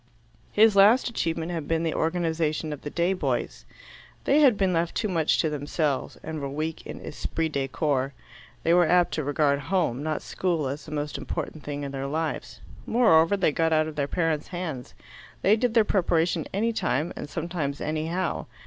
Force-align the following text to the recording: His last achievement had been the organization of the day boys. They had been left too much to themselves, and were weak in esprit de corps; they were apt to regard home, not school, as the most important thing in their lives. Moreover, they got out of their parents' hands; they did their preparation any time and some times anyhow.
His 0.51 0.75
last 0.75 1.09
achievement 1.09 1.51
had 1.51 1.67
been 1.67 1.83
the 1.83 1.93
organization 1.93 2.73
of 2.73 2.81
the 2.81 2.89
day 2.89 3.13
boys. 3.13 3.65
They 4.23 4.39
had 4.39 4.57
been 4.57 4.73
left 4.73 4.95
too 4.95 5.07
much 5.07 5.37
to 5.41 5.49
themselves, 5.51 6.17
and 6.23 6.39
were 6.41 6.49
weak 6.49 6.87
in 6.87 6.99
esprit 7.05 7.49
de 7.49 7.67
corps; 7.67 8.11
they 8.63 8.73
were 8.73 8.87
apt 8.87 9.13
to 9.13 9.23
regard 9.23 9.59
home, 9.59 10.01
not 10.01 10.23
school, 10.23 10.67
as 10.67 10.85
the 10.85 10.91
most 10.91 11.19
important 11.19 11.63
thing 11.63 11.83
in 11.83 11.91
their 11.91 12.07
lives. 12.07 12.61
Moreover, 12.87 13.37
they 13.37 13.51
got 13.51 13.71
out 13.73 13.85
of 13.85 13.95
their 13.95 14.07
parents' 14.07 14.47
hands; 14.47 14.95
they 15.43 15.55
did 15.55 15.75
their 15.75 15.83
preparation 15.85 16.47
any 16.51 16.73
time 16.73 17.13
and 17.15 17.29
some 17.29 17.47
times 17.47 17.79
anyhow. 17.79 18.47